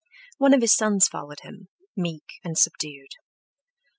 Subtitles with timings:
[0.39, 3.11] One of his sons followed him, meek and subdued.